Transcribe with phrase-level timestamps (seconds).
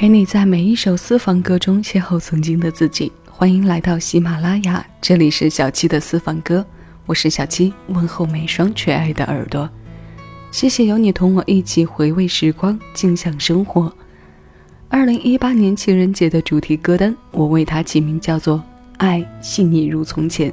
[0.00, 3.12] 陪你在每一首私房歌中邂逅曾经的自己。
[3.28, 6.64] 欢迎来到喜马拉雅，这里是小七的私房歌，
[7.04, 9.68] 我是小七，问候每双缺爱的耳朵。
[10.50, 13.94] 谢谢有你同我一起回味时光，静享生活。
[14.88, 18.56] 二零一八年情人节的主题歌单，我为它起名叫做
[18.96, 20.50] 《爱细腻如从前》。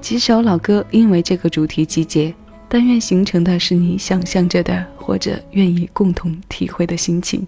[0.00, 2.34] 几首老歌因为这个主题集结，
[2.68, 7.46] 但愿形成的是你想象着的，或者愿意共同体会的心情。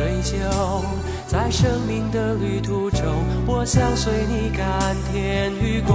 [0.00, 0.38] 追求，
[1.26, 3.02] 在生命的旅途中，
[3.46, 5.94] 我想随你甘甜与共。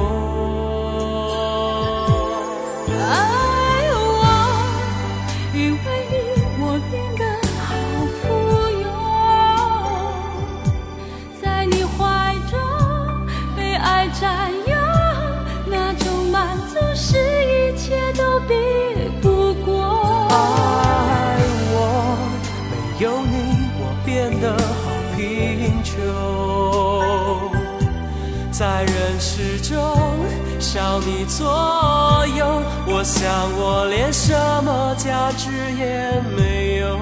[30.95, 33.30] 少你左右，我想
[33.60, 34.33] 我连什
[34.64, 36.98] 么价值也没有。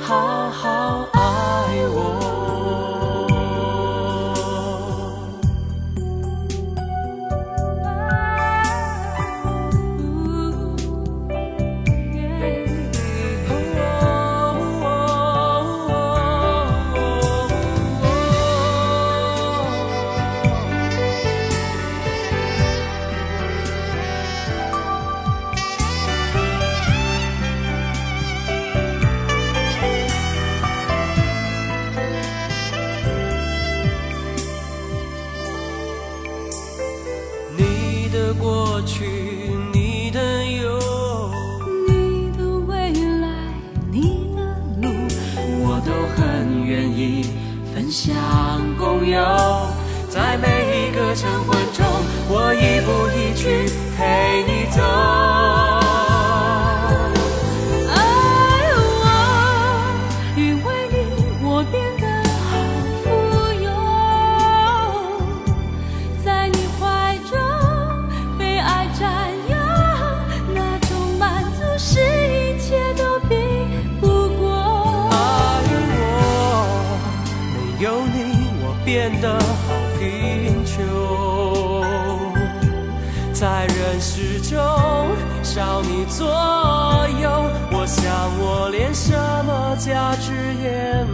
[0.00, 1.20] 好好爱
[1.90, 2.21] 我。
[79.12, 81.84] 变得好贫穷，
[83.32, 84.58] 在人世中
[85.42, 86.26] 少你左
[87.20, 87.28] 右，
[87.72, 89.12] 我想我连什
[89.44, 91.11] 么价值也没。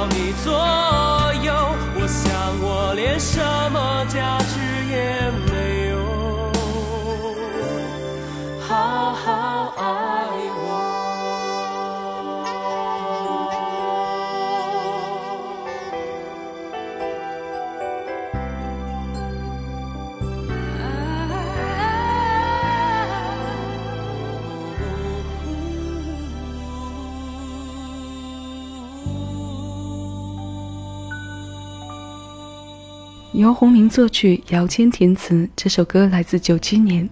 [0.00, 0.99] 要你做。
[33.40, 35.48] 由洪明作曲，姚谦填词。
[35.56, 37.08] 这首歌来自九七年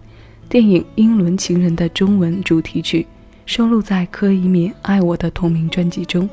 [0.47, 3.07] 电影《英伦情人》的中文主题曲，
[3.47, 6.29] 收录在柯以敏《爱我》的同名专辑中。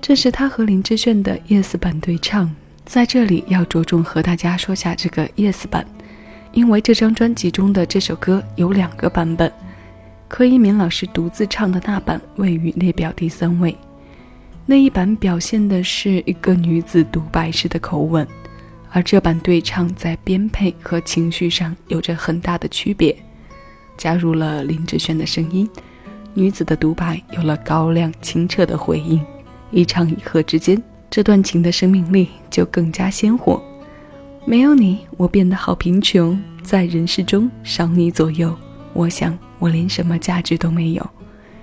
[0.00, 2.54] 这是他和林志炫的 Yes 版对唱。
[2.84, 5.84] 在这里要着重和大家说下这个 Yes 版，
[6.52, 9.52] 因为这张专辑中的这首歌有两个版本，
[10.28, 13.76] 柯以敏老师独自唱的那版位于列表第三位。
[14.66, 18.24] 那一版表现的是一个女子独白式的口吻。
[18.92, 23.16] 而这版对唱在编配和情绪上有着很大的区别，
[23.96, 25.68] 加入了林志炫的声音，
[26.34, 29.24] 女子的独白有了高亮清澈的回应，
[29.70, 33.62] 一唱一和之间，这段情的生命力就更加鲜活。
[34.44, 38.56] 没有你，我变得好贫穷，在人世中少你左右，
[38.92, 41.10] 我想我连什么价值都没有。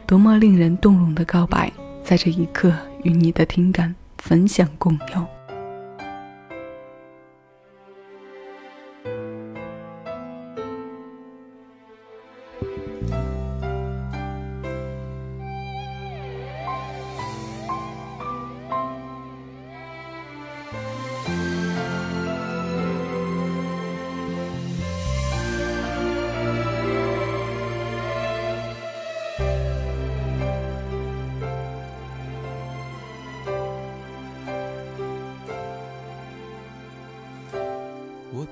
[0.05, 1.69] 多么令人动容的告白，
[2.03, 2.73] 在这一刻
[3.03, 5.36] 与你的听感分享共有。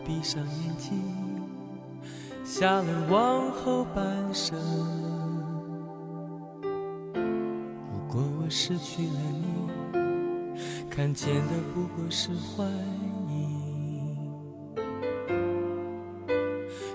[0.04, 1.02] 闭上眼睛，
[2.44, 4.04] 下了往后半
[4.34, 4.60] 生。
[6.64, 9.46] 如果我失去了你，
[10.90, 12.68] 看见的不过是幻
[13.30, 13.36] 影。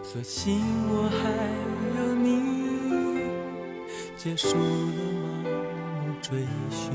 [0.03, 1.31] 所幸我还
[2.01, 2.29] 有你，
[4.17, 4.61] 结束了
[5.45, 5.53] 盲
[6.07, 6.93] 目追寻，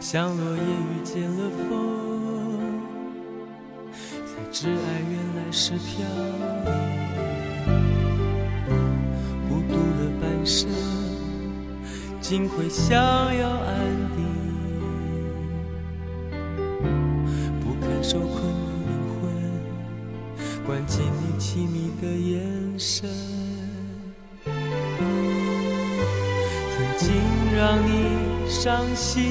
[0.00, 2.05] 像落叶遇见了风。
[4.58, 4.72] 挚爱
[5.10, 6.00] 原来是飘
[6.64, 6.72] 零，
[9.50, 10.70] 孤独了半生，
[12.22, 13.76] 竟会想要安
[14.16, 14.24] 定。
[17.60, 18.48] 不肯受困的
[18.86, 19.30] 灵魂，
[20.64, 22.40] 关进你凄迷的眼
[22.78, 23.10] 神。
[26.72, 27.12] 曾经
[27.54, 29.22] 让你伤心，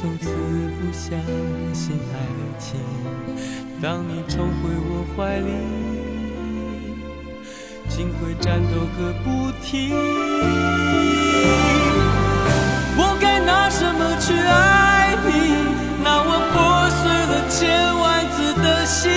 [0.00, 0.30] 从此
[0.78, 1.18] 不相
[1.74, 2.16] 信爱
[2.60, 2.78] 情。
[3.84, 5.52] 当你重回我怀里，
[7.86, 9.94] 竟会战斗个不停。
[12.96, 15.28] 我该拿什么去爱你？
[16.02, 17.60] 那我破碎了千
[17.98, 19.12] 万次的心。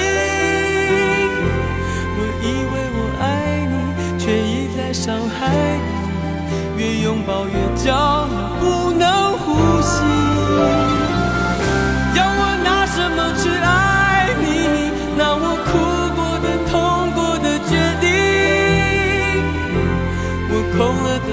[2.18, 3.26] 我以为我爱
[3.72, 3.74] 你，
[4.20, 5.96] 却一再伤害你。
[6.78, 8.28] 越拥抱越焦
[8.60, 8.67] 虑，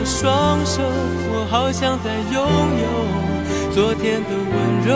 [0.05, 2.37] 双手，我好想再拥
[2.79, 2.85] 有
[3.73, 4.55] 昨天的温
[4.87, 4.91] 柔，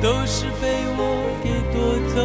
[0.00, 0.64] 都是被
[0.96, 1.00] 我
[1.44, 1.76] 给夺
[2.14, 2.16] 走。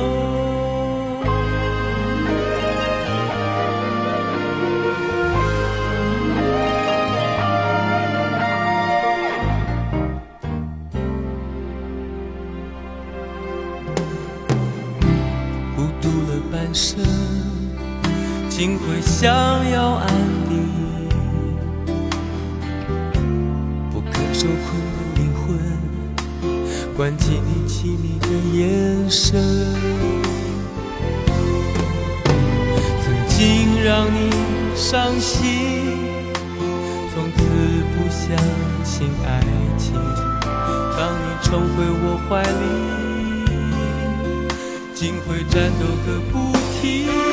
[15.76, 17.04] 孤独了半生，
[18.50, 19.30] 竟会想
[19.70, 20.41] 要安。
[27.02, 29.42] 关起你凄迷的眼神，
[32.24, 34.30] 曾经让你
[34.76, 35.98] 伤心，
[37.12, 37.40] 从此
[37.96, 38.38] 不相
[38.84, 39.42] 信爱
[39.80, 39.96] 情。
[40.96, 42.46] 当你重回我怀里，
[44.94, 46.34] 竟会战斗个不
[46.80, 47.31] 停。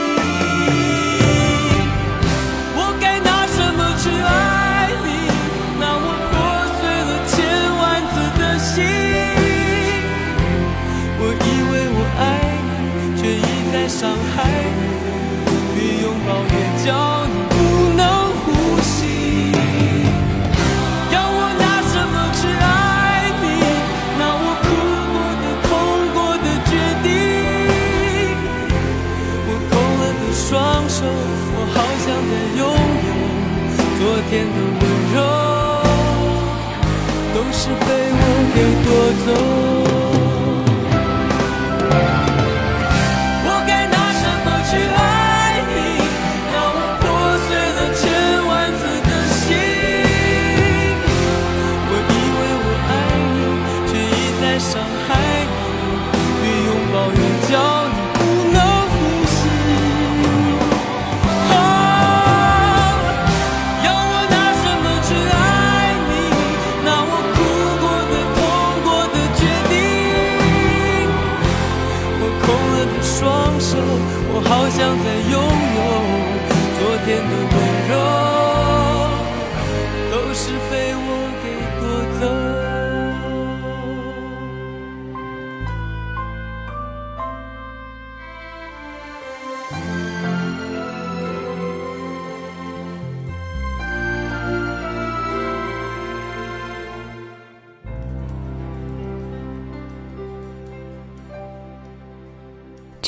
[39.08, 39.57] 我走。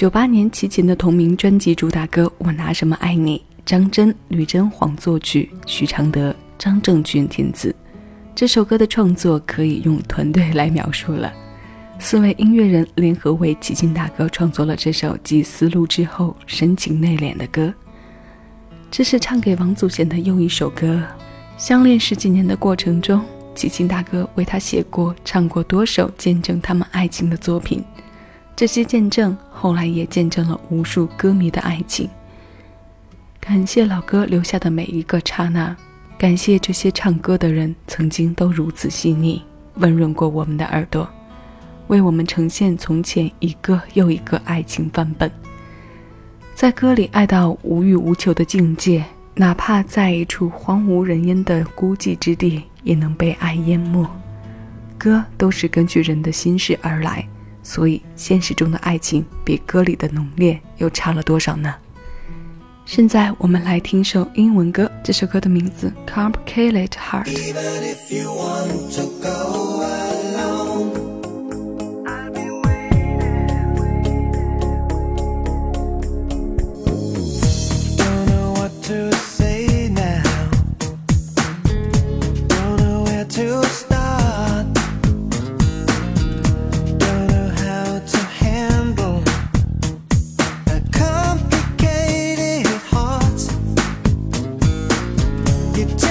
[0.01, 7.77] 九八年齐秦的同名专辑主打歌《我拿什么爱你》，张真、吕真晃作曲，许常德、张正军填词。
[8.35, 11.31] 这首歌的创作可以用团队来描述了，
[11.99, 17.71] 四位音乐人联合为齐秦大哥创作了这首继《丝路》之后深情内敛的歌。
[18.91, 21.03] 这是唱给王祖贤的又一首歌。
[21.59, 23.23] 相恋十几年的过程中，
[23.55, 27.85] 齐秦大哥为他写过、唱过多首见证他们爱情的作品。
[28.61, 32.07] 这些见证后来也见证了无数歌迷的爱情。
[33.41, 35.75] 感谢老歌留下的每一个刹那，
[36.19, 39.43] 感谢这些唱歌的人曾经都如此细腻，
[39.77, 41.09] 温润过我们的耳朵，
[41.87, 45.33] 为我们呈现从前一个又一个爱情范本。
[46.55, 49.03] 在歌里爱到无欲无求的境界，
[49.37, 54.07] 哪怕在一处荒无人烟的孤寂之地，也能被爱淹没。
[54.99, 57.27] 歌都是根据人的心事而来。
[57.63, 61.75] 所以，现实中的爱情比歌里的浓烈又差了多少呢？
[62.87, 67.27] 现在我们来听首英文歌，这首歌的名字《Complicated Heart》。
[95.87, 96.10] take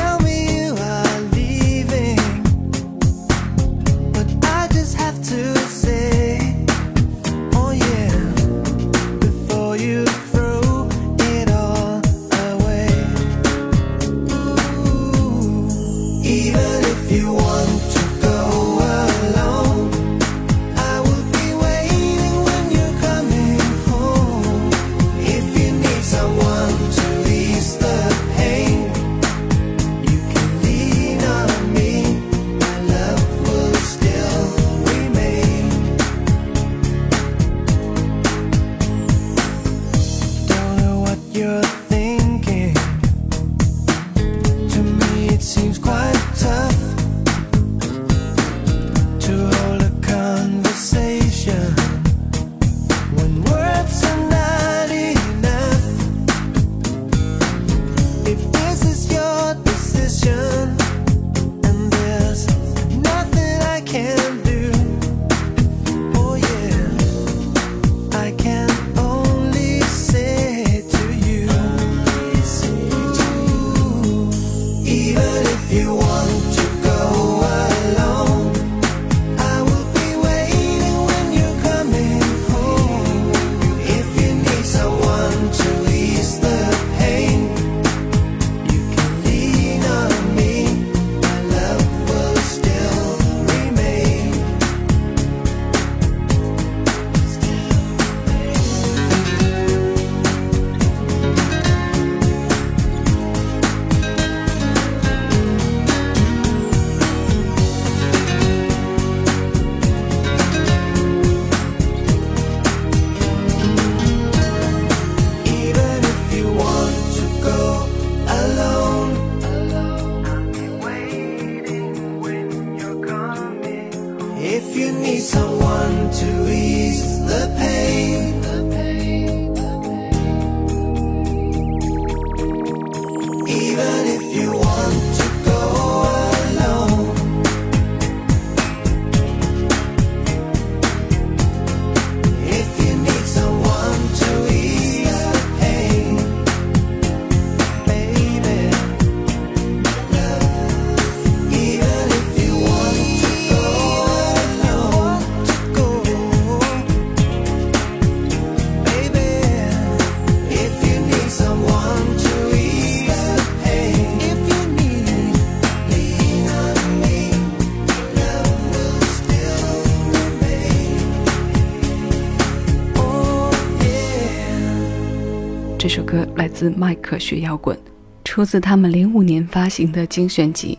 [176.10, 177.78] 歌来自迈克学摇滚，
[178.24, 180.76] 出自他们零五年发行的精选集。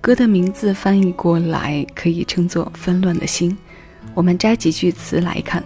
[0.00, 3.58] 歌的名字翻译过来可以称作“纷乱的心”。
[4.14, 5.64] 我们摘几句词来看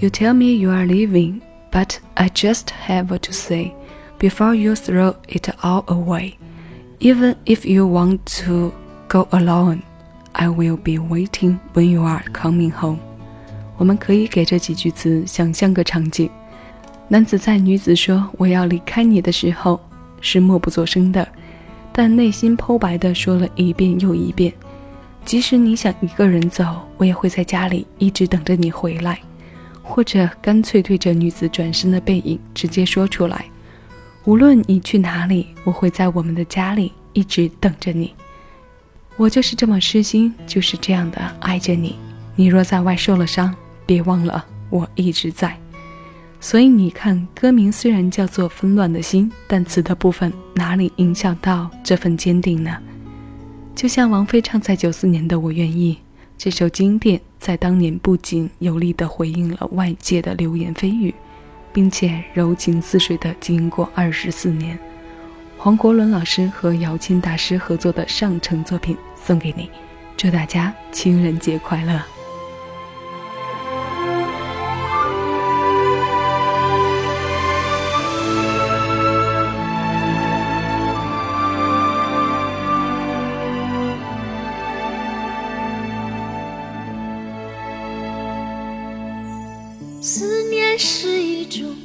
[0.00, 3.72] ：You tell me you are leaving, but I just have to say,
[4.18, 6.36] before you throw it all away,
[7.00, 8.72] even if you want to
[9.08, 9.80] go alone,
[10.32, 13.00] I will be waiting when you are coming home。
[13.76, 16.30] 我们可以给这几句词想象个场景：
[17.08, 19.80] 男子在女子说“我要离开你”的时候
[20.20, 21.26] 是默不作声的，
[21.92, 24.52] 但内心剖白的说了一遍又一遍。
[25.24, 26.64] 即使你想一个人走，
[26.96, 29.20] 我也会在家里一直等着你回来，
[29.82, 33.44] 或者干脆对着女子转身的背影直接说出来：
[34.24, 38.12] 无论你去哪里，我会在我们的家里一直等着你。
[39.16, 41.96] 我就是这么痴心，就是这样的爱着你。
[42.34, 43.54] 你若在外受了伤，
[43.86, 45.56] 别忘了我一直在。
[46.38, 52.76] 所以你看，歌名虽然叫做《纷乱的心》，但词的部分哪里影响到这份坚定呢？
[53.74, 55.94] 就像王菲唱在九四年的《我愿意》
[56.38, 61.12] 这首经典，在当年不仅有力地回应了外界的流言蜚语，
[61.72, 64.78] 并且柔情似水地经过二十四年。
[65.58, 69.68] 黄国伦老师和姚谦大师合作的上乘作品送给你，
[70.16, 72.15] 祝大家情人节快乐！
[90.56, 91.76] 也是一种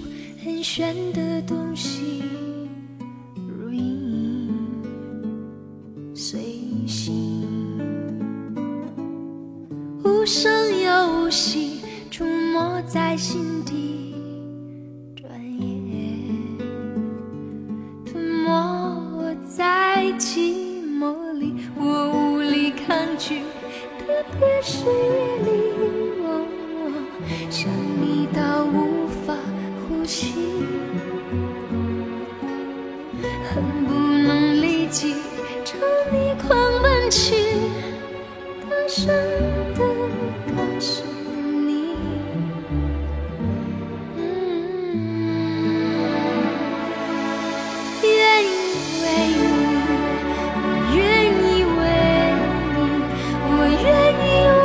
[0.41, 2.40] 很玄的东西。
[38.93, 39.79] 深的
[40.53, 41.05] 告诉
[41.65, 41.95] 你，
[44.17, 44.19] 嗯，
[48.03, 48.11] 愿
[48.43, 48.45] 意
[49.01, 49.39] 为你，
[50.57, 50.59] 我
[50.93, 50.99] 愿
[51.31, 51.79] 意为
[52.75, 52.77] 你，
[53.47, 53.49] 我
[53.81, 54.27] 愿意
[54.59, 54.63] 为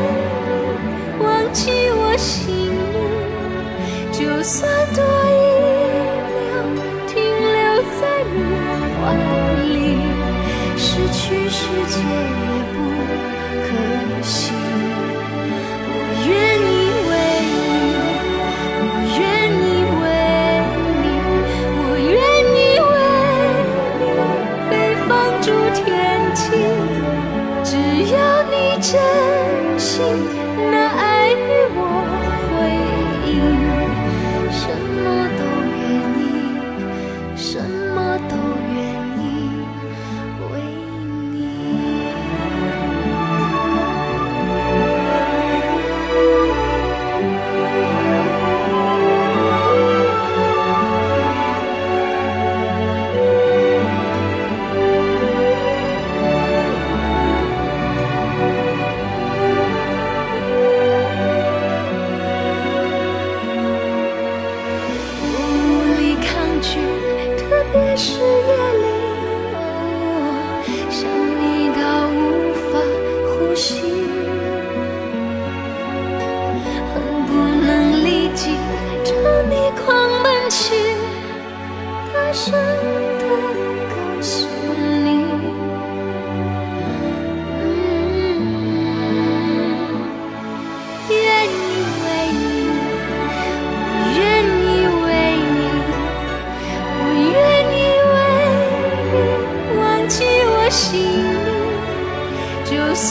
[0.00, 2.32] 你忘记我姓
[2.72, 2.96] 名，
[4.10, 4.56] 就算
[4.94, 5.36] 多一
[6.32, 6.40] 秒
[7.06, 7.56] 停留
[8.00, 8.02] 在
[8.32, 8.34] 你
[8.96, 8.98] 怀
[9.62, 9.76] 里，
[10.78, 12.37] 失去世界。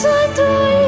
[0.00, 0.87] 算对。